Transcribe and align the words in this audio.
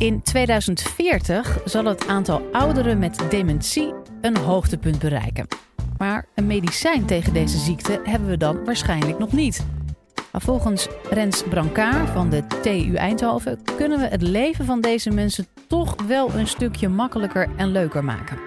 In 0.00 0.22
2040 0.22 1.58
zal 1.64 1.84
het 1.84 2.06
aantal 2.06 2.42
ouderen 2.52 2.98
met 2.98 3.24
dementie 3.30 3.94
een 4.20 4.36
hoogtepunt 4.36 4.98
bereiken. 4.98 5.46
Maar 5.98 6.26
een 6.34 6.46
medicijn 6.46 7.06
tegen 7.06 7.32
deze 7.32 7.58
ziekte 7.58 8.00
hebben 8.04 8.28
we 8.28 8.36
dan 8.36 8.64
waarschijnlijk 8.64 9.18
nog 9.18 9.32
niet. 9.32 9.66
Maar 10.32 10.40
volgens 10.40 10.88
Rens 11.10 11.42
Brancard 11.42 12.10
van 12.10 12.30
de 12.30 12.46
TU 12.62 12.94
Eindhoven 12.94 13.58
kunnen 13.76 13.98
we 13.98 14.06
het 14.06 14.22
leven 14.22 14.64
van 14.64 14.80
deze 14.80 15.10
mensen 15.10 15.46
toch 15.66 15.94
wel 16.06 16.34
een 16.34 16.48
stukje 16.48 16.88
makkelijker 16.88 17.48
en 17.56 17.72
leuker 17.72 18.04
maken. 18.04 18.38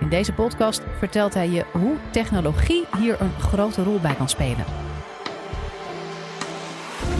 In 0.00 0.08
deze 0.08 0.32
podcast 0.32 0.82
vertelt 0.98 1.34
hij 1.34 1.48
je 1.48 1.64
hoe 1.72 1.96
technologie 2.10 2.84
hier 2.98 3.20
een 3.20 3.40
grote 3.40 3.82
rol 3.82 3.98
bij 3.98 4.14
kan 4.14 4.28
spelen. 4.28 4.89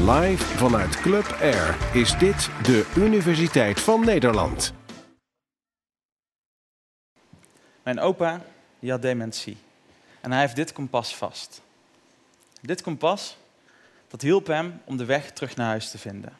Live 0.00 0.44
vanuit 0.44 1.00
Club 1.00 1.36
Air 1.40 1.76
is 1.92 2.18
dit 2.18 2.50
de 2.62 2.92
Universiteit 2.96 3.80
van 3.80 4.04
Nederland. 4.04 4.72
Mijn 7.82 8.00
opa 8.00 8.42
die 8.78 8.90
had 8.90 9.02
dementie 9.02 9.56
en 10.20 10.30
hij 10.32 10.40
heeft 10.40 10.56
dit 10.56 10.72
kompas 10.72 11.16
vast. 11.16 11.62
Dit 12.60 12.82
kompas 12.82 13.36
dat 14.08 14.22
hielp 14.22 14.46
hem 14.46 14.80
om 14.84 14.96
de 14.96 15.04
weg 15.04 15.32
terug 15.32 15.56
naar 15.56 15.66
huis 15.66 15.90
te 15.90 15.98
vinden. 15.98 16.32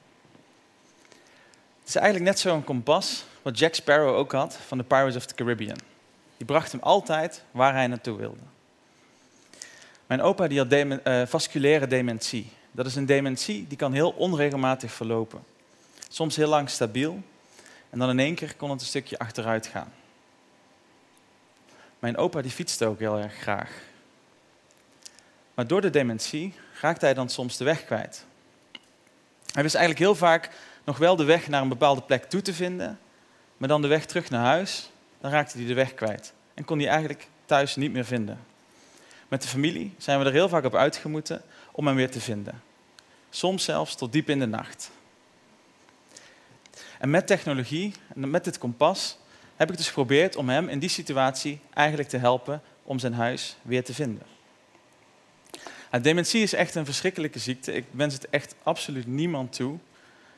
Het 1.80 1.88
is 1.88 1.94
eigenlijk 1.94 2.24
net 2.24 2.38
zo'n 2.38 2.64
kompas 2.64 3.24
wat 3.42 3.58
Jack 3.58 3.74
Sparrow 3.74 4.16
ook 4.16 4.32
had 4.32 4.56
van 4.66 4.78
de 4.78 4.84
Pirates 4.84 5.16
of 5.16 5.26
the 5.26 5.34
Caribbean. 5.34 5.78
Die 6.36 6.46
bracht 6.46 6.72
hem 6.72 6.80
altijd 6.80 7.42
waar 7.50 7.72
hij 7.72 7.86
naartoe 7.86 8.16
wilde. 8.16 8.42
Mijn 10.06 10.22
opa 10.22 10.48
die 10.48 10.58
had 10.58 10.72
uh, 10.72 11.26
vasculaire 11.26 11.86
dementie. 11.86 12.58
Dat 12.72 12.86
is 12.86 12.94
een 12.94 13.06
dementie 13.06 13.66
die 13.66 13.76
kan 13.76 13.92
heel 13.92 14.10
onregelmatig 14.10 14.92
verlopen. 14.92 15.42
Soms 16.08 16.36
heel 16.36 16.48
lang 16.48 16.70
stabiel 16.70 17.22
en 17.90 17.98
dan 17.98 18.10
in 18.10 18.18
één 18.18 18.34
keer 18.34 18.54
kon 18.56 18.70
het 18.70 18.80
een 18.80 18.86
stukje 18.86 19.18
achteruit 19.18 19.66
gaan. 19.66 19.92
Mijn 21.98 22.16
opa 22.16 22.42
die 22.42 22.50
fietste 22.50 22.86
ook 22.86 22.98
heel 22.98 23.18
erg 23.18 23.34
graag. 23.34 23.70
Maar 25.54 25.66
door 25.66 25.80
de 25.80 25.90
dementie 25.90 26.54
raakte 26.80 27.04
hij 27.04 27.14
dan 27.14 27.28
soms 27.28 27.56
de 27.56 27.64
weg 27.64 27.84
kwijt. 27.84 28.24
Hij 29.52 29.62
wist 29.62 29.74
eigenlijk 29.74 30.04
heel 30.04 30.14
vaak 30.14 30.50
nog 30.84 30.98
wel 30.98 31.16
de 31.16 31.24
weg 31.24 31.48
naar 31.48 31.62
een 31.62 31.68
bepaalde 31.68 32.02
plek 32.02 32.24
toe 32.24 32.42
te 32.42 32.54
vinden, 32.54 32.98
maar 33.56 33.68
dan 33.68 33.82
de 33.82 33.88
weg 33.88 34.06
terug 34.06 34.30
naar 34.30 34.44
huis, 34.44 34.90
dan 35.20 35.30
raakte 35.30 35.58
hij 35.58 35.66
de 35.66 35.74
weg 35.74 35.94
kwijt. 35.94 36.32
En 36.54 36.64
kon 36.64 36.78
hij 36.78 36.88
eigenlijk 36.88 37.28
thuis 37.44 37.76
niet 37.76 37.92
meer 37.92 38.04
vinden. 38.04 38.38
Met 39.28 39.42
de 39.42 39.48
familie 39.48 39.94
zijn 39.98 40.18
we 40.18 40.24
er 40.24 40.32
heel 40.32 40.48
vaak 40.48 40.64
op 40.64 40.74
uitgemoeten 40.74 41.42
om 41.72 41.86
hem 41.86 41.96
weer 41.96 42.10
te 42.10 42.20
vinden. 42.20 42.62
Soms 43.30 43.64
zelfs 43.64 43.94
tot 43.94 44.12
diep 44.12 44.28
in 44.28 44.38
de 44.38 44.46
nacht. 44.46 44.90
En 46.98 47.10
met 47.10 47.26
technologie, 47.26 47.94
en 48.14 48.30
met 48.30 48.44
dit 48.44 48.58
kompas, 48.58 49.18
heb 49.56 49.70
ik 49.70 49.76
dus 49.76 49.86
geprobeerd 49.86 50.36
om 50.36 50.48
hem 50.48 50.68
in 50.68 50.78
die 50.78 50.88
situatie 50.88 51.60
eigenlijk 51.74 52.08
te 52.08 52.16
helpen 52.16 52.62
om 52.82 52.98
zijn 52.98 53.14
huis 53.14 53.56
weer 53.62 53.84
te 53.84 53.94
vinden. 53.94 54.26
dementie 56.02 56.42
is 56.42 56.52
echt 56.52 56.74
een 56.74 56.84
verschrikkelijke 56.84 57.38
ziekte. 57.38 57.72
Ik 57.72 57.84
wens 57.90 58.14
het 58.14 58.28
echt 58.28 58.54
absoluut 58.62 59.06
niemand 59.06 59.52
toe. 59.52 59.78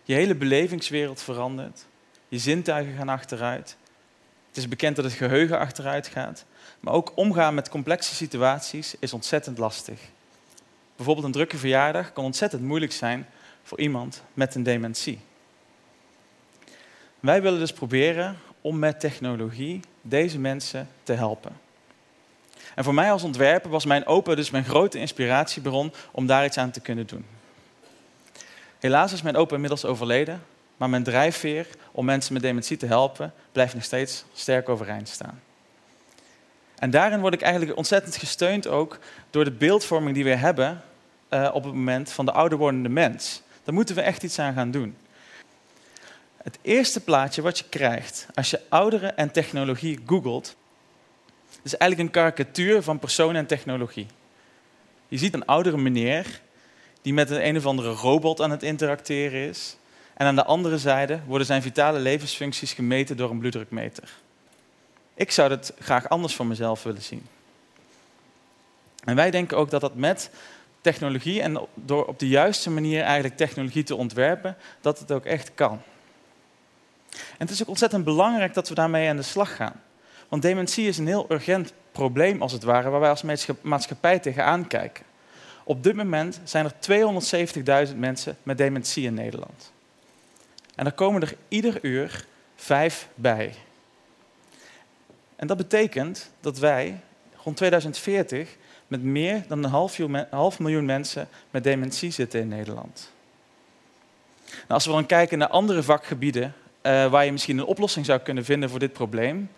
Je 0.03 0.15
hele 0.15 0.35
belevingswereld 0.35 1.23
verandert. 1.23 1.87
Je 2.29 2.39
zintuigen 2.39 2.97
gaan 2.97 3.09
achteruit. 3.09 3.77
Het 4.49 4.57
is 4.57 4.69
bekend 4.69 4.97
dat 4.97 5.05
het 5.05 5.15
geheugen 5.15 5.59
achteruit 5.59 6.07
gaat. 6.07 6.45
Maar 6.81 6.95
ook 6.95 7.13
omgaan 7.15 7.55
met 7.55 7.69
complexe 7.69 8.15
situaties 8.15 8.95
is 8.99 9.13
ontzettend 9.13 9.59
lastig. 9.59 10.01
Bijvoorbeeld 10.97 11.27
een 11.27 11.33
drukke 11.33 11.59
verjaardag 11.59 12.13
kan 12.13 12.25
ontzettend 12.25 12.63
moeilijk 12.63 12.93
zijn 12.93 13.27
voor 13.63 13.81
iemand 13.81 14.23
met 14.35 14.55
een 14.55 14.63
dementie. 14.63 15.19
Wij 17.21 17.43
willen 17.43 17.59
dus 17.59 17.73
proberen 17.73 18.39
om 18.61 18.79
met 18.79 19.01
technologie 19.01 19.81
deze 20.03 20.39
mensen 20.39 20.89
te 21.03 21.13
helpen. 21.13 21.61
En 22.75 22.85
voor 22.85 22.95
mij 22.95 23.13
als 23.13 23.23
ontwerper 23.23 23.71
was 23.71 23.85
mijn 23.85 24.07
opa 24.07 24.35
dus 24.35 24.51
mijn 24.51 24.65
grote 24.65 24.99
inspiratiebron 24.99 25.93
om 26.11 26.27
daar 26.27 26.45
iets 26.45 26.59
aan 26.59 26.71
te 26.71 26.81
kunnen 26.81 27.07
doen. 27.07 27.25
Helaas 28.79 29.13
is 29.13 29.23
mijn 29.23 29.37
opa 29.37 29.55
inmiddels 29.55 29.85
overleden, 29.85 30.43
maar 30.77 30.91
mijn 30.91 31.03
drijfveer 31.03 31.67
om 31.93 32.05
mensen 32.05 32.33
met 32.33 32.43
dementie 32.43 32.77
te 32.77 32.87
helpen 32.87 33.33
blijft 33.53 33.75
nog 33.75 33.85
steeds 33.85 34.25
sterk 34.33 34.69
overeind 34.69 35.09
staan. 35.09 35.41
En 36.83 36.91
daarin 36.91 37.21
word 37.21 37.35
ik 37.35 37.43
eigenlijk 37.43 37.77
ontzettend 37.77 38.17
gesteund 38.17 38.67
ook 38.67 38.99
door 39.31 39.45
de 39.45 39.51
beeldvorming 39.51 40.15
die 40.15 40.25
we 40.25 40.35
hebben 40.35 40.83
uh, 41.31 41.51
op 41.53 41.65
het 41.65 41.75
moment 41.75 42.13
van 42.13 42.25
de 42.25 42.33
ouder 42.33 42.59
wordende 42.59 42.89
mens. 42.89 43.43
Daar 43.65 43.75
moeten 43.75 43.95
we 43.95 44.01
echt 44.01 44.23
iets 44.23 44.39
aan 44.39 44.55
gaan 44.55 44.71
doen. 44.71 44.97
Het 46.37 46.59
eerste 46.63 47.01
plaatje 47.01 47.43
wat 47.43 47.59
je 47.59 47.65
krijgt 47.69 48.27
als 48.35 48.51
je 48.51 48.61
ouderen 48.69 49.17
en 49.17 49.31
technologie 49.31 50.01
googelt, 50.07 50.57
is 51.63 51.77
eigenlijk 51.77 52.01
een 52.01 52.23
karikatuur 52.23 52.83
van 52.83 52.99
persoon 52.99 53.37
en 53.37 53.47
technologie. 53.47 54.07
Je 55.09 55.19
ziet 55.19 55.35
een 55.35 55.47
oudere 55.47 55.79
meneer 55.79 56.41
die 57.03 57.13
met 57.13 57.31
een, 57.31 57.47
een 57.47 57.57
of 57.57 57.67
andere 57.67 57.91
robot 57.91 58.41
aan 58.41 58.51
het 58.51 58.63
interacteren 58.63 59.49
is. 59.49 59.77
En 60.15 60.27
aan 60.27 60.37
de 60.37 60.45
andere 60.45 60.79
zijde 60.79 61.21
worden 61.27 61.47
zijn 61.47 61.63
vitale 61.63 61.99
levensfuncties 61.99 62.73
gemeten 62.73 63.17
door 63.17 63.31
een 63.31 63.39
bloeddrukmeter. 63.39 64.22
Ik 65.15 65.31
zou 65.31 65.51
het 65.51 65.73
graag 65.79 66.09
anders 66.09 66.35
voor 66.35 66.47
mezelf 66.47 66.83
willen 66.83 67.03
zien. 67.03 67.27
En 69.05 69.17
wij 69.17 69.31
denken 69.31 69.57
ook 69.57 69.71
dat 69.71 69.81
dat 69.81 69.95
met 69.95 70.31
technologie 70.81 71.43
en 71.43 71.67
door 71.75 72.05
op 72.05 72.19
de 72.19 72.29
juiste 72.29 72.71
manier 72.71 73.03
eigenlijk 73.03 73.37
technologie 73.37 73.83
te 73.83 73.97
ontwerpen, 73.97 74.57
dat 74.81 74.99
het 74.99 75.13
ook 75.13 75.25
echt 75.25 75.51
kan. 75.55 75.81
En 77.13 77.39
het 77.39 77.51
is 77.51 77.63
ook 77.63 77.69
ontzettend 77.69 78.05
belangrijk 78.05 78.55
dat 78.55 78.69
we 78.69 78.75
daarmee 78.75 79.09
aan 79.09 79.17
de 79.17 79.23
slag 79.23 79.57
gaan. 79.57 79.83
Want 80.29 80.43
dementie 80.43 80.89
is 80.89 80.99
een 80.99 81.07
heel 81.07 81.27
urgent 81.29 81.73
probleem, 81.93 82.43
als 82.43 82.53
het 82.53 82.63
ware, 82.63 82.91
waar 82.91 83.01
wij 83.01 83.11
als 83.11 83.25
maatschappij 83.63 84.19
tegenaan 84.19 84.67
kijken. 84.67 85.05
Op 85.65 85.83
dit 85.83 85.95
moment 85.95 86.41
zijn 86.45 86.65
er 86.65 87.89
270.000 87.89 87.97
mensen 87.97 88.37
met 88.43 88.59
dementie 88.59 89.05
in 89.05 89.15
Nederland. 89.15 89.73
En 90.75 90.87
er 90.87 90.93
komen 90.93 91.23
er 91.23 91.35
ieder 91.49 91.79
uur 91.83 92.25
vijf 92.57 93.09
bij. 93.15 93.55
En 95.43 95.49
dat 95.49 95.57
betekent 95.57 96.31
dat 96.41 96.59
wij 96.59 97.01
rond 97.43 97.57
2040 97.57 98.57
met 98.87 99.03
meer 99.03 99.45
dan 99.49 99.65
een 99.65 100.27
half 100.31 100.59
miljoen 100.59 100.85
mensen 100.85 101.29
met 101.51 101.65
dementie 101.65 102.11
zitten 102.11 102.41
in 102.41 102.49
Nederland. 102.49 103.13
Nou, 104.47 104.67
als 104.69 104.87
we 104.87 104.93
dan 104.93 105.07
kijken 105.07 105.39
naar 105.39 105.49
andere 105.49 105.83
vakgebieden 105.83 106.55
uh, 106.83 107.11
waar 107.11 107.25
je 107.25 107.33
misschien 107.33 107.59
een 107.59 107.65
oplossing 107.65 108.07
zou 108.07 108.21
kunnen 108.21 108.45
vinden 108.45 108.71
voor 108.71 108.79
dit 108.79 108.93
probleem, 108.93 109.51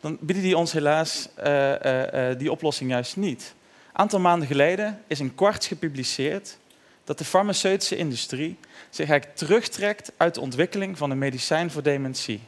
dan 0.00 0.18
bieden 0.20 0.42
die 0.42 0.56
ons 0.56 0.72
helaas 0.72 1.28
uh, 1.44 1.72
uh, 1.72 2.38
die 2.38 2.50
oplossing 2.50 2.90
juist 2.90 3.16
niet. 3.16 3.54
Een 3.92 3.98
aantal 3.98 4.20
maanden 4.20 4.48
geleden 4.48 5.02
is 5.06 5.18
een 5.18 5.34
kwarts 5.34 5.66
gepubliceerd 5.66 6.58
dat 7.04 7.18
de 7.18 7.24
farmaceutische 7.24 7.96
industrie 7.96 8.58
zich 8.90 9.08
eigenlijk 9.08 9.38
terugtrekt 9.38 10.12
uit 10.16 10.34
de 10.34 10.40
ontwikkeling 10.40 10.98
van 10.98 11.10
een 11.10 11.18
medicijn 11.18 11.70
voor 11.70 11.82
dementie. 11.82 12.40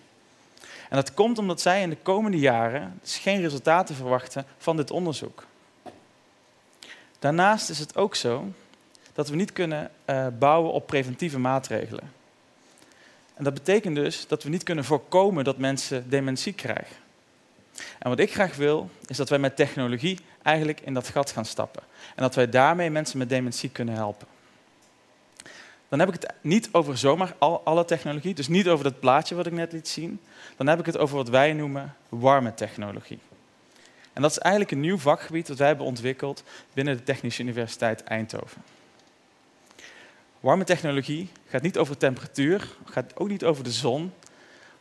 En 0.92 0.98
dat 0.98 1.14
komt 1.14 1.38
omdat 1.38 1.60
zij 1.60 1.82
in 1.82 1.90
de 1.90 1.96
komende 2.02 2.38
jaren 2.38 2.98
dus 3.00 3.18
geen 3.18 3.40
resultaten 3.40 3.94
verwachten 3.94 4.46
van 4.58 4.76
dit 4.76 4.90
onderzoek. 4.90 5.46
Daarnaast 7.18 7.70
is 7.70 7.78
het 7.78 7.96
ook 7.96 8.14
zo 8.14 8.52
dat 9.12 9.28
we 9.28 9.36
niet 9.36 9.52
kunnen 9.52 9.90
uh, 10.06 10.26
bouwen 10.38 10.72
op 10.72 10.86
preventieve 10.86 11.38
maatregelen. 11.38 12.12
En 13.34 13.44
dat 13.44 13.54
betekent 13.54 13.94
dus 13.94 14.26
dat 14.26 14.42
we 14.42 14.48
niet 14.48 14.62
kunnen 14.62 14.84
voorkomen 14.84 15.44
dat 15.44 15.58
mensen 15.58 16.10
dementie 16.10 16.52
krijgen. 16.52 16.96
En 17.98 18.08
wat 18.08 18.18
ik 18.18 18.32
graag 18.32 18.56
wil, 18.56 18.90
is 19.06 19.16
dat 19.16 19.28
wij 19.28 19.38
met 19.38 19.56
technologie 19.56 20.18
eigenlijk 20.42 20.80
in 20.80 20.94
dat 20.94 21.08
gat 21.08 21.30
gaan 21.30 21.44
stappen. 21.44 21.82
En 22.14 22.22
dat 22.22 22.34
wij 22.34 22.48
daarmee 22.48 22.90
mensen 22.90 23.18
met 23.18 23.28
dementie 23.28 23.70
kunnen 23.70 23.94
helpen. 23.94 24.26
Dan 25.92 26.00
heb 26.00 26.14
ik 26.14 26.20
het 26.22 26.32
niet 26.40 26.68
over 26.72 26.98
zomaar 26.98 27.34
al, 27.38 27.60
alle 27.64 27.84
technologie, 27.84 28.34
dus 28.34 28.48
niet 28.48 28.68
over 28.68 28.84
dat 28.84 29.00
plaatje 29.00 29.34
wat 29.34 29.46
ik 29.46 29.52
net 29.52 29.72
liet 29.72 29.88
zien. 29.88 30.20
Dan 30.56 30.66
heb 30.66 30.78
ik 30.78 30.86
het 30.86 30.98
over 30.98 31.16
wat 31.16 31.28
wij 31.28 31.52
noemen 31.52 31.94
warme 32.08 32.54
technologie. 32.54 33.18
En 34.12 34.22
dat 34.22 34.30
is 34.30 34.38
eigenlijk 34.38 34.74
een 34.74 34.80
nieuw 34.80 34.98
vakgebied 34.98 35.46
dat 35.46 35.58
wij 35.58 35.66
hebben 35.66 35.86
ontwikkeld 35.86 36.42
binnen 36.72 36.96
de 36.96 37.02
Technische 37.02 37.42
Universiteit 37.42 38.04
Eindhoven. 38.04 38.62
Warme 40.40 40.64
technologie 40.64 41.28
gaat 41.48 41.62
niet 41.62 41.78
over 41.78 41.96
temperatuur, 41.96 42.68
gaat 42.84 43.16
ook 43.16 43.28
niet 43.28 43.44
over 43.44 43.64
de 43.64 43.72
zon, 43.72 44.12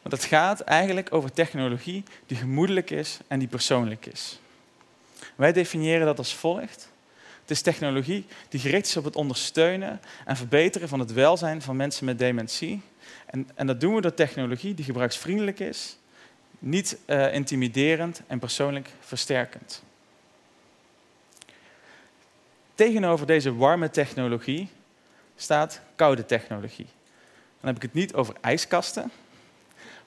maar 0.01 0.11
het 0.11 0.23
gaat 0.23 0.59
eigenlijk 0.59 1.13
over 1.13 1.33
technologie 1.33 2.03
die 2.25 2.37
gemoedelijk 2.37 2.89
is 2.89 3.19
en 3.27 3.39
die 3.39 3.47
persoonlijk 3.47 4.05
is. 4.05 4.39
Wij 5.35 5.51
definiëren 5.51 6.05
dat 6.05 6.17
als 6.17 6.35
volgt. 6.35 6.90
Het 7.51 7.59
is 7.59 7.73
technologie 7.73 8.25
die 8.49 8.59
gericht 8.59 8.87
is 8.87 8.97
op 8.97 9.03
het 9.03 9.15
ondersteunen 9.15 10.01
en 10.25 10.37
verbeteren 10.37 10.87
van 10.87 10.99
het 10.99 11.13
welzijn 11.13 11.61
van 11.61 11.75
mensen 11.75 12.05
met 12.05 12.19
dementie. 12.19 12.81
En, 13.25 13.49
en 13.55 13.67
dat 13.67 13.79
doen 13.79 13.95
we 13.95 14.01
door 14.01 14.13
technologie 14.13 14.73
die 14.73 14.85
gebruiksvriendelijk 14.85 15.59
is, 15.59 15.97
niet 16.59 16.97
uh, 17.07 17.33
intimiderend 17.33 18.21
en 18.27 18.39
persoonlijk 18.39 18.89
versterkend. 18.99 19.83
Tegenover 22.75 23.25
deze 23.25 23.55
warme 23.55 23.89
technologie 23.89 24.69
staat 25.35 25.81
koude 25.95 26.25
technologie. 26.25 26.87
Dan 27.59 27.67
heb 27.67 27.75
ik 27.75 27.81
het 27.81 27.93
niet 27.93 28.13
over 28.13 28.35
ijskasten, 28.41 29.11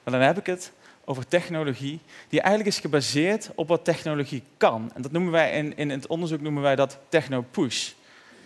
Maar 0.03 0.13
dan 0.13 0.21
heb 0.21 0.37
ik 0.37 0.45
het 0.45 0.71
over 1.05 1.27
technologie 1.27 1.99
die 2.29 2.41
eigenlijk 2.41 2.75
is 2.75 2.81
gebaseerd 2.81 3.49
op 3.55 3.67
wat 3.67 3.85
technologie 3.85 4.43
kan. 4.57 4.91
En 4.93 5.01
dat 5.01 5.11
noemen 5.11 5.31
wij 5.31 5.51
in, 5.51 5.77
in 5.77 5.89
het 5.89 6.07
onderzoek 6.07 6.41
noemen 6.41 6.61
wij 6.61 6.75
dat 6.75 6.97
techno-push. 7.09 7.91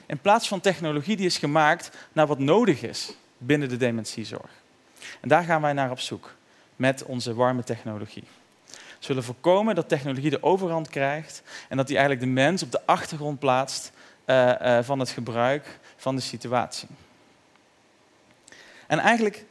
In 0.06 0.20
plaats 0.20 0.48
van 0.48 0.60
technologie 0.60 1.16
die 1.16 1.26
is 1.26 1.38
gemaakt 1.38 1.92
naar 2.12 2.28
wat 2.28 2.40
nodig 2.40 2.82
is 2.82 3.14
binnen 3.38 3.70
de 3.70 3.78
dementiezorg. 3.78 4.52
En 5.22 5.30
daar 5.30 5.44
gaan 5.44 5.62
wij 5.62 5.74
naar 5.74 5.92
op 5.92 6.00
zoek 6.00 6.36
met 6.76 7.04
onze 7.04 7.34
warme 7.34 7.64
technologie. 7.64 8.24
We 8.66 9.06
zullen 9.06 9.24
voorkomen 9.24 9.76
dat 9.76 9.90
technologie 9.90 10.30
de 10.30 10.44
overhand 10.44 10.90
krijgt 10.90 11.44
en 11.70 11.78
dat 11.78 11.88
die 11.88 11.98
eigenlijk 11.98 12.26
de 12.26 12.32
mens 12.34 12.64
op 12.64 12.72
de 12.72 12.86
achtergrond 12.86 13.40
plaatst 13.40 13.92
uh, 14.26 14.54
uh, 14.62 14.80
van 14.82 15.00
het 15.00 15.10
gebruik 15.10 15.80
van 15.96 16.16
de 16.16 16.22
situatie. 16.22 16.88
En 18.88 19.00
eigenlijk 19.00 19.46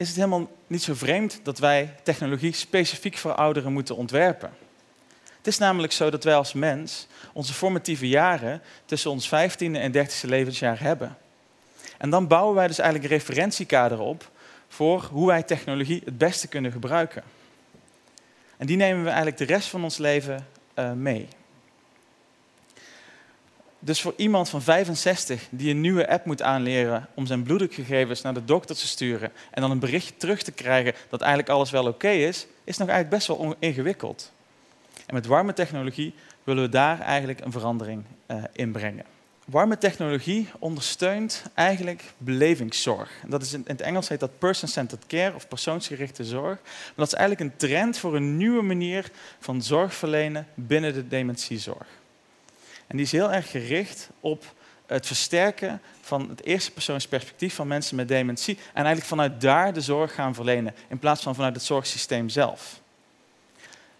is 0.00 0.08
het 0.08 0.16
helemaal 0.16 0.50
niet 0.66 0.82
zo 0.82 0.94
vreemd 0.94 1.40
dat 1.42 1.58
wij 1.58 1.94
technologie 2.02 2.52
specifiek 2.52 3.16
voor 3.16 3.34
ouderen 3.34 3.72
moeten 3.72 3.96
ontwerpen. 3.96 4.50
Het 5.36 5.46
is 5.46 5.58
namelijk 5.58 5.92
zo 5.92 6.10
dat 6.10 6.24
wij 6.24 6.34
als 6.34 6.52
mens 6.52 7.06
onze 7.32 7.52
formatieve 7.52 8.08
jaren 8.08 8.62
tussen 8.84 9.10
ons 9.10 9.28
15e 9.28 9.72
en 9.72 9.92
30e 9.92 10.20
levensjaar 10.22 10.80
hebben. 10.80 11.16
En 11.98 12.10
dan 12.10 12.26
bouwen 12.26 12.54
wij 12.54 12.66
dus 12.66 12.78
eigenlijk 12.78 13.10
een 13.10 13.18
referentiekader 13.18 13.98
op 13.98 14.30
voor 14.68 15.08
hoe 15.12 15.26
wij 15.26 15.42
technologie 15.42 16.02
het 16.04 16.18
beste 16.18 16.48
kunnen 16.48 16.72
gebruiken. 16.72 17.22
En 18.56 18.66
die 18.66 18.76
nemen 18.76 19.00
we 19.02 19.08
eigenlijk 19.08 19.38
de 19.38 19.44
rest 19.44 19.68
van 19.68 19.82
ons 19.82 19.98
leven 19.98 20.46
uh, 20.74 20.92
mee. 20.92 21.28
Dus 23.82 24.00
voor 24.00 24.14
iemand 24.16 24.48
van 24.48 24.62
65 24.62 25.46
die 25.50 25.70
een 25.70 25.80
nieuwe 25.80 26.08
app 26.08 26.24
moet 26.24 26.42
aanleren 26.42 27.08
om 27.14 27.26
zijn 27.26 27.42
bloeddrukgegevens 27.42 28.22
naar 28.22 28.34
de 28.34 28.44
dokter 28.44 28.76
te 28.76 28.86
sturen 28.86 29.32
en 29.50 29.60
dan 29.62 29.70
een 29.70 29.78
berichtje 29.78 30.16
terug 30.16 30.42
te 30.42 30.52
krijgen 30.52 30.94
dat 31.08 31.20
eigenlijk 31.20 31.50
alles 31.50 31.70
wel 31.70 31.86
oké 31.86 32.08
is, 32.08 32.46
is 32.64 32.76
nog 32.76 32.88
eigenlijk 32.88 33.16
best 33.16 33.26
wel 33.26 33.56
ingewikkeld. 33.58 34.32
En 35.06 35.14
met 35.14 35.26
warme 35.26 35.52
technologie 35.52 36.14
willen 36.44 36.62
we 36.62 36.68
daar 36.68 37.00
eigenlijk 37.00 37.40
een 37.40 37.52
verandering 37.52 38.04
uh, 38.26 38.42
in 38.52 38.72
brengen. 38.72 39.04
Warme 39.44 39.78
technologie 39.78 40.48
ondersteunt 40.58 41.42
eigenlijk 41.54 42.02
belevingszorg. 42.18 43.10
Dat 43.26 43.42
is 43.42 43.52
in 43.52 43.64
het 43.66 43.80
Engels 43.80 44.08
heet 44.08 44.20
dat 44.20 44.38
person-centered 44.38 45.06
care 45.06 45.34
of 45.34 45.48
persoonsgerichte 45.48 46.24
zorg. 46.24 46.58
Maar 46.62 46.92
dat 46.94 47.06
is 47.06 47.14
eigenlijk 47.14 47.50
een 47.50 47.56
trend 47.56 47.98
voor 47.98 48.16
een 48.16 48.36
nieuwe 48.36 48.62
manier 48.62 49.10
van 49.38 49.62
zorg 49.62 49.94
verlenen 49.94 50.46
binnen 50.54 50.94
de 50.94 51.08
dementiezorg. 51.08 51.86
En 52.90 52.96
die 52.96 53.06
is 53.06 53.12
heel 53.12 53.32
erg 53.32 53.50
gericht 53.50 54.08
op 54.20 54.54
het 54.86 55.06
versterken 55.06 55.80
van 56.00 56.28
het 56.28 56.44
eerste 56.44 56.72
persoonsperspectief 56.72 57.54
van 57.54 57.66
mensen 57.66 57.96
met 57.96 58.08
dementie. 58.08 58.56
En 58.56 58.74
eigenlijk 58.74 59.06
vanuit 59.06 59.40
daar 59.40 59.72
de 59.72 59.80
zorg 59.80 60.14
gaan 60.14 60.34
verlenen, 60.34 60.74
in 60.88 60.98
plaats 60.98 61.22
van 61.22 61.34
vanuit 61.34 61.54
het 61.54 61.64
zorgsysteem 61.64 62.28
zelf. 62.28 62.80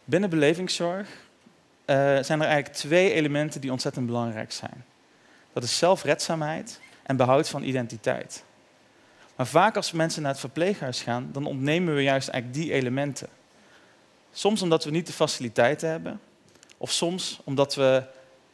Binnen 0.04 0.30
belevingszorg 0.30 1.08
uh, 1.08 1.16
zijn 1.96 2.40
er 2.40 2.46
eigenlijk 2.46 2.74
twee 2.74 3.12
elementen 3.12 3.60
die 3.60 3.70
ontzettend 3.70 4.06
belangrijk 4.06 4.52
zijn. 4.52 4.84
Dat 5.52 5.62
is 5.62 5.78
zelfredzaamheid 5.78 6.80
en 7.02 7.16
behoud 7.16 7.48
van 7.48 7.62
identiteit. 7.62 8.44
Maar 9.36 9.46
vaak 9.46 9.76
als 9.76 9.92
mensen 9.92 10.22
naar 10.22 10.30
het 10.30 10.40
verpleeghuis 10.40 11.02
gaan, 11.02 11.28
dan 11.32 11.46
ontnemen 11.46 11.94
we 11.94 12.02
juist 12.02 12.28
eigenlijk 12.28 12.62
die 12.62 12.72
elementen. 12.72 13.28
Soms 14.32 14.62
omdat 14.62 14.84
we 14.84 14.90
niet 14.90 15.06
de 15.06 15.12
faciliteiten 15.12 15.88
hebben, 15.88 16.20
of 16.76 16.90
soms 16.90 17.40
omdat 17.44 17.74
we 17.74 18.04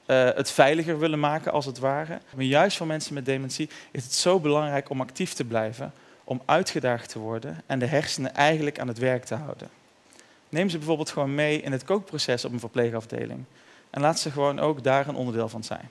uh, 0.06 0.28
het 0.34 0.50
veiliger 0.50 0.98
willen 0.98 1.20
maken 1.20 1.52
als 1.52 1.66
het 1.66 1.78
ware. 1.78 2.20
Maar 2.34 2.44
juist 2.44 2.76
voor 2.76 2.86
mensen 2.86 3.14
met 3.14 3.24
dementie 3.24 3.68
is 3.90 4.04
het 4.04 4.14
zo 4.14 4.40
belangrijk 4.40 4.90
om 4.90 5.00
actief 5.00 5.32
te 5.32 5.44
blijven, 5.44 5.92
om 6.24 6.42
uitgedaagd 6.44 7.08
te 7.08 7.18
worden 7.18 7.62
en 7.66 7.78
de 7.78 7.86
hersenen 7.86 8.34
eigenlijk 8.34 8.78
aan 8.78 8.88
het 8.88 8.98
werk 8.98 9.24
te 9.24 9.34
houden. 9.34 9.68
Neem 10.48 10.68
ze 10.68 10.78
bijvoorbeeld 10.78 11.10
gewoon 11.10 11.34
mee 11.34 11.60
in 11.60 11.72
het 11.72 11.84
kookproces 11.84 12.44
op 12.44 12.52
een 12.52 12.60
verpleegafdeling 12.60 13.44
en 13.90 14.00
laat 14.00 14.18
ze 14.18 14.30
gewoon 14.30 14.58
ook 14.58 14.82
daar 14.82 15.08
een 15.08 15.14
onderdeel 15.14 15.48
van 15.48 15.64
zijn. 15.64 15.90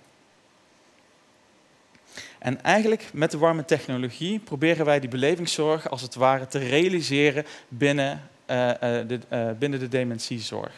En 2.39 2.63
eigenlijk 2.63 3.09
met 3.13 3.31
de 3.31 3.38
warme 3.38 3.65
technologie 3.65 4.39
proberen 4.39 4.85
wij 4.85 5.00
die 5.00 5.09
belevingszorg 5.09 5.89
als 5.89 6.01
het 6.01 6.15
ware 6.15 6.47
te 6.47 6.59
realiseren 6.59 7.45
binnen, 7.67 8.29
uh, 8.50 8.67
uh, 8.67 8.73
de, 8.81 9.56
binnen 9.59 9.79
de 9.79 9.88
dementiezorg. 9.88 10.73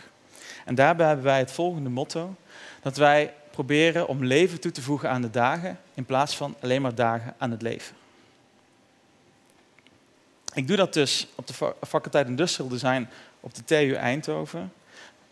En 0.66 0.76
daarbij 0.76 1.08
hebben 1.08 1.26
wij 1.26 1.40
het 1.40 1.52
volgende 1.52 1.90
motto 1.90 2.36
dat 2.82 2.98
wij 2.98 3.34
proberen 3.52 4.08
om 4.08 4.26
leven 4.26 4.60
toe 4.60 4.72
te 4.72 4.82
voegen 4.82 5.10
aan 5.10 5.22
de 5.22 5.30
dagen 5.30 5.80
in 5.94 6.06
plaats 6.06 6.38
van 6.38 6.56
alleen 6.62 6.82
maar 6.82 6.96
dagen 6.96 7.36
aan 7.38 7.52
het 7.52 7.62
leven. 7.62 7.96
Ik 10.54 10.68
doe 10.68 10.78
dat 10.78 10.94
dus 10.94 11.28
op 11.36 11.48
de 11.48 11.54
faculteit 11.88 12.28
Industrial 12.28 12.70
Design 12.70 13.08
op 13.40 13.56
de 13.56 13.64
TU 13.64 13.94
Eindhoven 13.94 14.72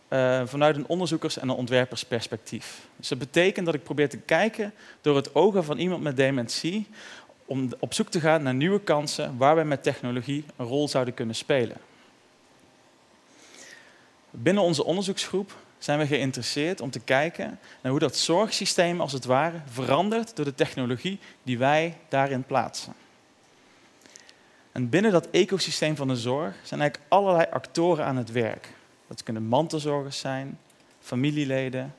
uh, 0.08 0.42
vanuit 0.44 0.76
een 0.76 0.86
onderzoekers- 0.86 1.38
en 1.38 1.48
een 1.48 1.56
ontwerpersperspectief. 1.56 2.86
Dus 2.96 3.08
dat 3.08 3.18
betekent 3.18 3.66
dat 3.66 3.74
ik 3.74 3.82
probeer 3.82 4.08
te 4.08 4.18
kijken 4.18 4.72
door 5.00 5.16
het 5.16 5.34
ogen 5.34 5.64
van 5.64 5.78
iemand 5.78 6.02
met 6.02 6.16
dementie 6.16 6.86
om 7.44 7.68
op 7.78 7.94
zoek 7.94 8.08
te 8.08 8.20
gaan 8.20 8.42
naar 8.42 8.54
nieuwe 8.54 8.80
kansen 8.80 9.36
waar 9.36 9.54
wij 9.54 9.64
met 9.64 9.82
technologie 9.82 10.44
een 10.56 10.66
rol 10.66 10.88
zouden 10.88 11.14
kunnen 11.14 11.34
spelen. 11.34 11.76
Binnen 14.42 14.62
onze 14.62 14.84
onderzoeksgroep 14.84 15.56
zijn 15.78 15.98
we 15.98 16.06
geïnteresseerd 16.06 16.80
om 16.80 16.90
te 16.90 17.00
kijken 17.00 17.58
naar 17.82 17.90
hoe 17.90 18.00
dat 18.00 18.16
zorgsysteem 18.16 19.00
als 19.00 19.12
het 19.12 19.24
ware 19.24 19.60
verandert 19.66 20.36
door 20.36 20.44
de 20.44 20.54
technologie 20.54 21.18
die 21.42 21.58
wij 21.58 21.96
daarin 22.08 22.44
plaatsen. 22.44 22.92
En 24.72 24.88
binnen 24.88 25.12
dat 25.12 25.30
ecosysteem 25.30 25.96
van 25.96 26.08
de 26.08 26.16
zorg 26.16 26.54
zijn 26.62 26.80
eigenlijk 26.80 27.10
allerlei 27.12 27.46
actoren 27.50 28.04
aan 28.04 28.16
het 28.16 28.32
werk. 28.32 28.68
Dat 29.06 29.22
kunnen 29.22 29.42
mantelzorgers 29.42 30.18
zijn, 30.18 30.58
familieleden, 31.00 31.94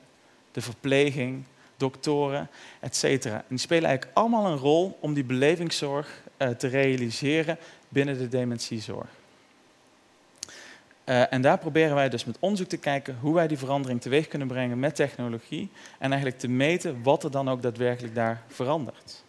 de 0.52 0.60
verpleging, 0.60 1.44
doktoren, 1.76 2.48
etc. 2.80 3.04
En 3.24 3.44
die 3.48 3.58
spelen 3.58 3.88
eigenlijk 3.88 4.18
allemaal 4.18 4.46
een 4.46 4.58
rol 4.58 4.98
om 5.00 5.14
die 5.14 5.24
belevingszorg 5.24 6.22
uh, 6.38 6.48
te 6.48 6.66
realiseren 6.66 7.58
binnen 7.88 8.18
de 8.18 8.28
dementiezorg. 8.28 9.08
Uh, 11.08 11.32
en 11.32 11.42
daar 11.42 11.58
proberen 11.58 11.94
wij 11.94 12.08
dus 12.08 12.24
met 12.24 12.36
onderzoek 12.40 12.68
te 12.68 12.76
kijken 12.76 13.16
hoe 13.20 13.34
wij 13.34 13.48
die 13.48 13.58
verandering 13.58 14.00
teweeg 14.00 14.28
kunnen 14.28 14.48
brengen 14.48 14.78
met 14.78 14.94
technologie 14.94 15.70
en 15.98 16.10
eigenlijk 16.10 16.40
te 16.40 16.48
meten 16.48 17.02
wat 17.02 17.24
er 17.24 17.30
dan 17.30 17.50
ook 17.50 17.62
daadwerkelijk 17.62 18.14
daar 18.14 18.42
verandert. 18.48 19.24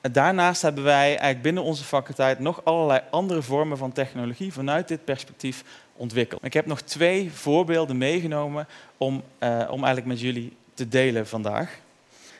Daarnaast 0.00 0.62
hebben 0.62 0.84
wij 0.84 1.08
eigenlijk 1.08 1.42
binnen 1.42 1.62
onze 1.62 1.84
faculteit 1.84 2.38
nog 2.38 2.64
allerlei 2.64 3.00
andere 3.10 3.42
vormen 3.42 3.78
van 3.78 3.92
technologie 3.92 4.52
vanuit 4.52 4.88
dit 4.88 5.04
perspectief 5.04 5.64
ontwikkeld. 5.96 6.44
Ik 6.44 6.52
heb 6.52 6.66
nog 6.66 6.80
twee 6.80 7.32
voorbeelden 7.32 7.98
meegenomen 7.98 8.66
om, 8.96 9.14
uh, 9.14 9.58
om 9.70 9.84
eigenlijk 9.84 10.06
met 10.06 10.20
jullie 10.20 10.56
te 10.74 10.88
delen 10.88 11.26
vandaag. 11.26 11.78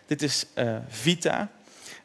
Dit 0.07 0.23
is 0.23 0.47
uh, 0.59 0.77
Vita. 0.89 1.49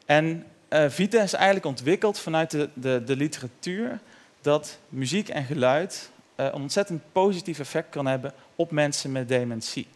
En 0.06 0.44
Vita 0.68 1.22
is 1.22 1.32
eigenlijk 1.32 1.66
ontwikkeld 1.66 2.18
vanuit 2.18 2.50
de, 2.50 2.68
de, 2.74 3.02
de 3.04 3.16
literatuur 3.16 4.00
dat 4.40 4.78
muziek 4.88 5.28
en 5.28 5.44
geluid 5.44 6.10
uh, 6.36 6.46
een 6.46 6.52
ontzettend 6.52 7.02
positief 7.12 7.58
effect 7.58 7.88
kan 7.90 8.06
hebben 8.06 8.32
op 8.56 8.70
mensen 8.70 9.12
met 9.12 9.28
dementie. 9.28 9.86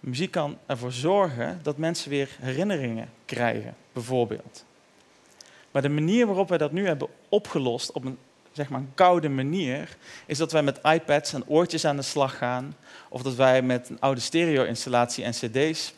Muziek 0.00 0.30
kan 0.30 0.58
ervoor 0.66 0.92
zorgen 0.92 1.60
dat 1.62 1.76
mensen 1.76 2.10
weer 2.10 2.36
herinneringen 2.40 3.10
krijgen, 3.24 3.74
bijvoorbeeld. 3.92 4.64
Maar 5.70 5.82
de 5.82 5.88
manier 5.88 6.26
waarop 6.26 6.48
wij 6.48 6.58
dat 6.58 6.72
nu 6.72 6.86
hebben 6.86 7.08
opgelost, 7.28 7.92
op 7.92 8.04
een, 8.04 8.18
zeg 8.52 8.68
maar, 8.68 8.80
een 8.80 8.94
koude 8.94 9.28
manier, 9.28 9.96
is 10.26 10.38
dat 10.38 10.52
wij 10.52 10.62
met 10.62 10.80
iPads 10.82 11.32
en 11.32 11.48
oortjes 11.48 11.84
aan 11.84 11.96
de 11.96 12.02
slag 12.02 12.36
gaan, 12.36 12.76
of 13.08 13.22
dat 13.22 13.34
wij 13.34 13.62
met 13.62 13.88
een 13.88 14.00
oude 14.00 14.20
stereo-installatie 14.20 15.24
en 15.24 15.32
cd's 15.32 15.94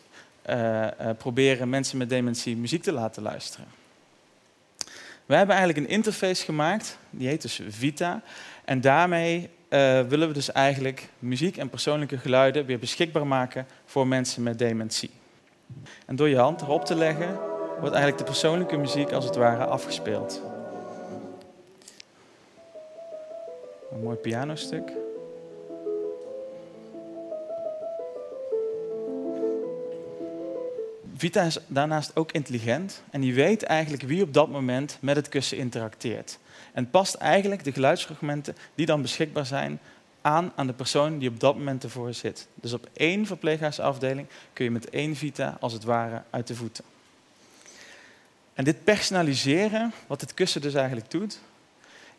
uh, 0.47 0.83
uh, 0.83 1.11
proberen 1.19 1.69
mensen 1.69 1.99
met 1.99 2.09
dementie 2.09 2.57
muziek 2.57 2.83
te 2.83 2.93
laten 2.93 3.23
luisteren. 3.23 3.67
We 5.29 5.35
hebben 5.35 5.57
eigenlijk 5.57 5.87
een 5.87 5.93
interface 5.95 6.45
gemaakt, 6.45 6.99
die 7.11 7.29
heet 7.29 7.43
dus 7.43 7.61
Vita. 7.69 8.23
En 8.65 8.81
daarmee 8.81 9.39
uh, 9.69 10.01
willen 10.01 10.29
we 10.29 10.35
dus 10.35 10.53
eigenlijk 10.53 11.09
muziek 11.19 11.57
en 11.57 11.69
persoonlijke 11.69 12.19
geluiden 12.19 12.67
weer 12.67 12.79
beschikbaar 12.79 13.27
maken 13.27 13.67
voor 13.85 14.07
mensen 14.07 14.43
met 14.43 14.59
dementie. 14.59 15.11
En 16.07 16.17
door 16.17 16.29
je 16.29 16.37
hand 16.37 16.61
erop 16.61 16.85
te 16.85 16.95
leggen, 16.95 17.39
wordt 17.67 17.95
eigenlijk 17.95 18.19
de 18.19 18.25
persoonlijke 18.25 18.77
muziek 18.77 19.13
als 19.13 19.25
het 19.25 19.37
ware 19.37 19.65
afgespeeld. 19.65 20.43
Een 23.93 24.03
mooi 24.03 24.17
pianostuk. 24.17 24.93
Vita 31.19 31.43
is 31.43 31.59
daarnaast 31.67 32.17
ook 32.17 32.33
intelligent 32.33 33.03
en 33.11 33.21
die 33.21 33.35
weet 33.35 33.63
eigenlijk 33.63 34.03
wie 34.03 34.23
op 34.23 34.35
dat 34.35 34.49
moment 34.49 34.99
met 35.01 35.17
het 35.17 35.29
kussen 35.29 35.57
interacteert. 35.57 36.39
En 36.73 36.91
past 36.91 37.15
eigenlijk 37.15 37.65
de 37.65 37.73
geluidsfragmenten 37.73 38.57
die 38.75 38.87
dan 38.87 39.03
beschikbaar 39.03 39.47
zijn 39.47 39.81
aan 40.21 40.53
aan 40.57 40.67
de 40.67 40.73
persoon 40.73 41.19
die 41.19 41.29
op 41.29 41.41
dat 41.41 41.57
moment 41.57 41.85
ervoor 41.85 42.15
zit. 42.15 42.49
Dus 42.55 42.73
op 42.73 42.89
één 42.93 43.27
verpleeghuisafdeling 43.27 44.27
kun 44.53 44.65
je 44.65 44.71
met 44.71 44.91
één 44.91 45.17
Vita 45.17 45.57
als 45.61 45.73
het 45.73 45.85
ware 45.85 46.23
uit 46.31 46.47
de 46.47 46.55
voeten. 46.55 46.85
En 48.55 48.65
dit 48.65 48.85
personaliseren, 48.85 49.93
wat 50.07 50.21
het 50.21 50.35
kussen 50.35 50.61
dus 50.61 50.75
eigenlijk 50.75 51.11
doet, 51.11 51.41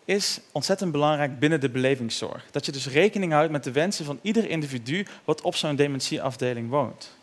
is 0.05 0.39
ontzettend 0.51 0.91
belangrijk 0.91 1.39
binnen 1.39 1.59
de 1.59 1.69
belevingszorg. 1.69 2.45
Dat 2.51 2.65
je 2.65 2.71
dus 2.71 2.87
rekening 2.87 3.31
houdt 3.31 3.51
met 3.51 3.63
de 3.63 3.71
wensen 3.71 4.05
van 4.05 4.19
ieder 4.21 4.49
individu 4.49 5.05
wat 5.23 5.41
op 5.41 5.55
zo'n 5.55 5.75
dementieafdeling 5.75 6.69
woont. 6.69 7.17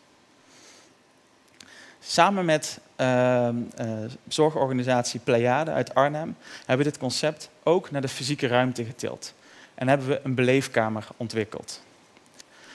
Samen 2.09 2.45
met 2.45 2.79
uh, 3.01 3.49
uh, 3.81 3.89
zorgorganisatie 4.27 5.19
Pleiade 5.19 5.71
uit 5.71 5.95
Arnhem 5.95 6.35
hebben 6.57 6.85
we 6.85 6.91
dit 6.91 7.01
concept 7.01 7.49
ook 7.63 7.91
naar 7.91 8.01
de 8.01 8.07
fysieke 8.07 8.47
ruimte 8.47 8.85
getild. 8.85 9.33
En 9.75 9.87
hebben 9.87 10.07
we 10.07 10.19
een 10.23 10.35
beleefkamer 10.35 11.07
ontwikkeld. 11.17 11.81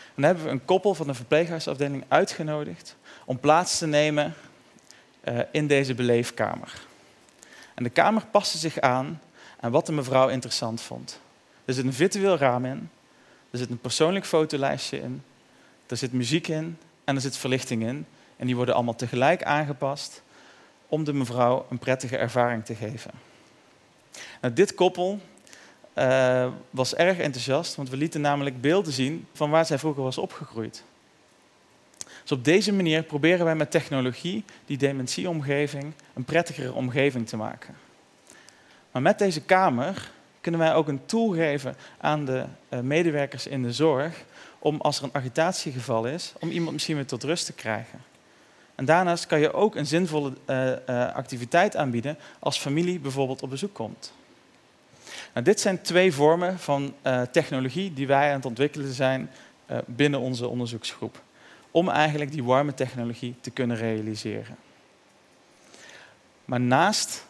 En 0.04 0.14
dan 0.14 0.24
hebben 0.24 0.44
we 0.44 0.50
een 0.50 0.64
koppel 0.64 0.94
van 0.94 1.06
de 1.06 1.14
verpleeghuisafdeling 1.14 2.04
uitgenodigd 2.08 2.96
om 3.24 3.40
plaats 3.40 3.78
te 3.78 3.86
nemen 3.86 4.34
uh, 5.24 5.38
in 5.52 5.66
deze 5.66 5.94
beleefkamer. 5.94 6.86
En 7.74 7.84
de 7.84 7.90
kamer 7.90 8.26
paste 8.30 8.58
zich 8.58 8.80
aan 8.80 9.20
aan 9.60 9.70
wat 9.70 9.86
de 9.86 9.92
mevrouw 9.92 10.28
interessant 10.28 10.80
vond. 10.80 11.20
Er 11.64 11.74
zit 11.74 11.84
een 11.84 11.92
virtueel 11.92 12.36
raam 12.36 12.64
in, 12.64 12.90
er 13.50 13.58
zit 13.58 13.70
een 13.70 13.80
persoonlijk 13.80 14.26
fotolijstje 14.26 15.00
in, 15.00 15.22
er 15.86 15.96
zit 15.96 16.12
muziek 16.12 16.48
in 16.48 16.78
en 17.04 17.14
er 17.14 17.20
zit 17.20 17.36
verlichting 17.36 17.82
in. 17.82 18.06
En 18.36 18.46
die 18.46 18.56
worden 18.56 18.74
allemaal 18.74 18.94
tegelijk 18.94 19.42
aangepast 19.42 20.22
om 20.88 21.04
de 21.04 21.12
mevrouw 21.12 21.66
een 21.70 21.78
prettige 21.78 22.16
ervaring 22.16 22.64
te 22.64 22.74
geven. 22.74 23.10
Nou, 24.40 24.54
dit 24.54 24.74
koppel 24.74 25.20
uh, 25.94 26.48
was 26.70 26.94
erg 26.94 27.18
enthousiast, 27.18 27.74
want 27.74 27.90
we 27.90 27.96
lieten 27.96 28.20
namelijk 28.20 28.60
beelden 28.60 28.92
zien 28.92 29.26
van 29.32 29.50
waar 29.50 29.66
zij 29.66 29.78
vroeger 29.78 30.02
was 30.02 30.18
opgegroeid. 30.18 30.84
Dus 32.22 32.32
op 32.32 32.44
deze 32.44 32.72
manier 32.72 33.02
proberen 33.02 33.44
wij 33.44 33.54
met 33.54 33.70
technologie 33.70 34.44
die 34.66 34.76
dementieomgeving 34.76 35.92
een 36.14 36.24
prettigere 36.24 36.72
omgeving 36.72 37.28
te 37.28 37.36
maken. 37.36 37.74
Maar 38.90 39.02
met 39.02 39.18
deze 39.18 39.40
kamer 39.40 40.10
kunnen 40.40 40.60
wij 40.60 40.74
ook 40.74 40.88
een 40.88 41.06
tool 41.06 41.28
geven 41.28 41.76
aan 41.98 42.24
de 42.24 42.44
uh, 42.70 42.80
medewerkers 42.80 43.46
in 43.46 43.62
de 43.62 43.72
zorg 43.72 44.24
om 44.58 44.80
als 44.80 44.98
er 44.98 45.04
een 45.04 45.14
agitatiegeval 45.14 46.06
is, 46.06 46.32
om 46.40 46.50
iemand 46.50 46.72
misschien 46.72 46.96
weer 46.96 47.06
tot 47.06 47.22
rust 47.22 47.46
te 47.46 47.52
krijgen. 47.52 47.98
En 48.74 48.84
daarnaast 48.84 49.26
kan 49.26 49.40
je 49.40 49.52
ook 49.52 49.76
een 49.76 49.86
zinvolle 49.86 50.32
uh, 50.46 50.66
uh, 50.66 50.76
activiteit 51.14 51.76
aanbieden 51.76 52.18
als 52.38 52.58
familie 52.58 52.98
bijvoorbeeld 52.98 53.42
op 53.42 53.50
bezoek 53.50 53.74
komt. 53.74 54.12
Nou, 55.32 55.44
dit 55.44 55.60
zijn 55.60 55.82
twee 55.82 56.12
vormen 56.12 56.58
van 56.58 56.94
technologie 57.30 57.92
die 57.92 58.06
wij 58.06 58.28
aan 58.28 58.36
het 58.36 58.46
ontwikkelen 58.46 58.92
zijn 58.92 59.30
binnen 59.86 60.20
onze 60.20 60.48
onderzoeksgroep 60.48 61.22
om 61.70 61.88
eigenlijk 61.88 62.32
die 62.32 62.44
warme 62.44 62.74
technologie 62.74 63.34
te 63.40 63.50
kunnen 63.50 63.76
realiseren. 63.76 64.56
Maar 66.44 66.60
naast 66.60 67.26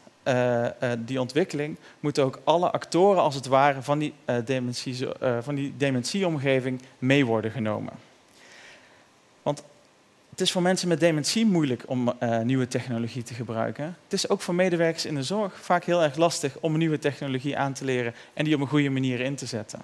die 0.98 1.20
ontwikkeling 1.20 1.78
moeten 2.00 2.24
ook 2.24 2.40
alle 2.44 2.70
actoren 2.70 3.22
als 3.22 3.34
het 3.34 3.46
ware 3.46 3.82
van 3.82 3.98
die, 3.98 4.14
dementie, 4.44 5.06
van 5.40 5.54
die 5.54 5.74
dementieomgeving 5.76 6.82
mee 6.98 7.26
worden 7.26 7.50
genomen. 7.50 7.92
Want 9.42 9.62
het 10.32 10.40
is 10.40 10.52
voor 10.52 10.62
mensen 10.62 10.88
met 10.88 11.00
dementie 11.00 11.46
moeilijk 11.46 11.82
om 11.86 12.12
nieuwe 12.42 12.68
technologie 12.68 13.22
te 13.22 13.34
gebruiken. 13.34 13.84
Het 13.84 14.12
is 14.12 14.28
ook 14.28 14.40
voor 14.40 14.54
medewerkers 14.54 15.04
in 15.04 15.14
de 15.14 15.22
zorg 15.22 15.60
vaak 15.60 15.84
heel 15.84 16.02
erg 16.02 16.16
lastig 16.16 16.56
om 16.60 16.76
nieuwe 16.76 16.98
technologie 16.98 17.58
aan 17.58 17.72
te 17.72 17.84
leren 17.84 18.14
en 18.34 18.44
die 18.44 18.54
op 18.54 18.60
een 18.60 18.66
goede 18.66 18.90
manier 18.90 19.20
in 19.20 19.34
te 19.34 19.46
zetten. 19.46 19.82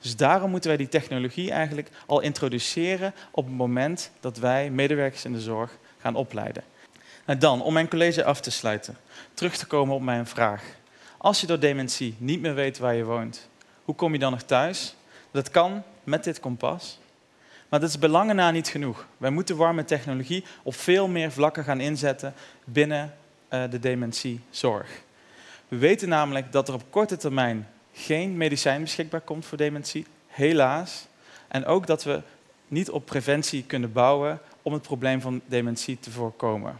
Dus 0.00 0.16
daarom 0.16 0.50
moeten 0.50 0.68
wij 0.68 0.78
die 0.78 0.88
technologie 0.88 1.50
eigenlijk 1.50 1.88
al 2.06 2.20
introduceren 2.20 3.14
op 3.30 3.44
het 3.44 3.54
moment 3.54 4.10
dat 4.20 4.38
wij 4.38 4.70
medewerkers 4.70 5.24
in 5.24 5.32
de 5.32 5.40
zorg 5.40 5.78
gaan 5.98 6.14
opleiden. 6.14 6.62
En 7.24 7.38
dan, 7.38 7.62
om 7.62 7.72
mijn 7.72 7.88
college 7.88 8.24
af 8.24 8.40
te 8.40 8.50
sluiten, 8.50 8.96
terug 9.34 9.56
te 9.56 9.66
komen 9.66 9.94
op 9.94 10.02
mijn 10.02 10.26
vraag. 10.26 10.62
Als 11.16 11.40
je 11.40 11.46
door 11.46 11.60
dementie 11.60 12.14
niet 12.18 12.40
meer 12.40 12.54
weet 12.54 12.78
waar 12.78 12.94
je 12.94 13.04
woont, 13.04 13.48
hoe 13.84 13.94
kom 13.94 14.12
je 14.12 14.18
dan 14.18 14.30
nog 14.30 14.42
thuis? 14.42 14.94
Dat 15.30 15.50
kan 15.50 15.82
met 16.04 16.24
dit 16.24 16.40
kompas. 16.40 16.98
Maar 17.68 17.80
dat 17.80 17.88
is 17.88 17.98
belangen 17.98 18.36
na 18.36 18.50
niet 18.50 18.68
genoeg. 18.68 19.06
Wij 19.16 19.30
moeten 19.30 19.56
warme 19.56 19.84
technologie 19.84 20.44
op 20.62 20.74
veel 20.74 21.08
meer 21.08 21.32
vlakken 21.32 21.64
gaan 21.64 21.80
inzetten 21.80 22.34
binnen 22.64 23.14
uh, 23.50 23.70
de 23.70 23.78
dementiezorg. 23.78 25.02
We 25.68 25.76
weten 25.76 26.08
namelijk 26.08 26.52
dat 26.52 26.68
er 26.68 26.74
op 26.74 26.82
korte 26.90 27.16
termijn 27.16 27.68
geen 27.92 28.36
medicijn 28.36 28.80
beschikbaar 28.80 29.20
komt 29.20 29.44
voor 29.44 29.58
dementie, 29.58 30.06
helaas. 30.26 31.06
En 31.48 31.66
ook 31.66 31.86
dat 31.86 32.04
we 32.04 32.22
niet 32.68 32.90
op 32.90 33.06
preventie 33.06 33.64
kunnen 33.64 33.92
bouwen 33.92 34.40
om 34.62 34.72
het 34.72 34.82
probleem 34.82 35.20
van 35.20 35.40
dementie 35.46 35.98
te 36.00 36.10
voorkomen. 36.10 36.78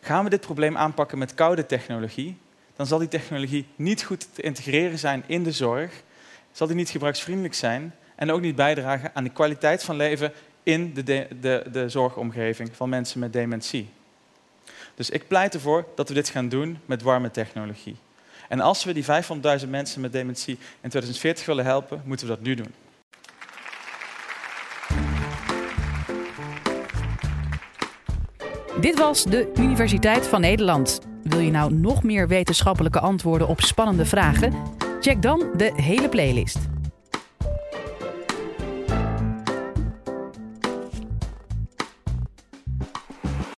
Gaan 0.00 0.24
we 0.24 0.30
dit 0.30 0.40
probleem 0.40 0.76
aanpakken 0.76 1.18
met 1.18 1.34
koude 1.34 1.66
technologie, 1.66 2.36
dan 2.76 2.86
zal 2.86 2.98
die 2.98 3.08
technologie 3.08 3.66
niet 3.76 4.02
goed 4.02 4.34
te 4.34 4.42
integreren 4.42 4.98
zijn 4.98 5.24
in 5.26 5.42
de 5.42 5.52
zorg, 5.52 6.02
zal 6.52 6.66
die 6.66 6.76
niet 6.76 6.90
gebruiksvriendelijk 6.90 7.54
zijn 7.54 7.94
en 8.14 8.30
ook 8.30 8.40
niet 8.40 8.56
bijdragen 8.56 9.10
aan 9.14 9.24
de 9.24 9.30
kwaliteit 9.30 9.84
van 9.84 9.96
leven 9.96 10.32
in 10.62 10.94
de, 10.94 11.02
de, 11.40 11.64
de, 11.72 11.88
zorgomgeving 11.88 12.70
van 12.72 12.88
mensen 12.88 13.20
met 13.20 13.32
dementie. 13.32 13.88
Dus 14.94 15.10
ik 15.10 15.28
pleit 15.28 15.54
ervoor 15.54 15.84
dat 15.94 16.08
we 16.08 16.14
dit 16.14 16.28
gaan 16.28 16.48
doen 16.48 16.78
met 16.86 17.02
warme 17.02 17.30
technologie. 17.30 17.96
En 18.48 18.60
als 18.60 18.84
we 18.84 18.92
die 18.92 19.04
500.000 19.04 19.68
mensen 19.68 20.00
met 20.00 20.12
dementie 20.12 20.58
in 20.80 20.88
2040 20.88 21.46
willen 21.46 21.64
helpen, 21.64 22.02
moeten 22.04 22.26
we 22.26 22.32
dat 22.34 22.42
nu 22.42 22.54
doen. 22.54 22.74
Dit 28.80 28.98
was 28.98 29.24
de 29.24 29.52
Universiteit 29.56 30.26
van 30.26 30.40
Nederland. 30.40 31.00
Wil 31.22 31.38
je 31.38 31.50
nou 31.50 31.74
nog 31.74 32.02
meer 32.02 32.28
wetenschappelijke 32.28 33.00
antwoorden 33.00 33.48
op 33.48 33.60
spannende 33.60 34.04
vragen? 34.04 34.52
Check 35.00 35.22
dan 35.22 35.50
de 35.56 35.72
hele 35.74 36.08
playlist. 36.08 36.73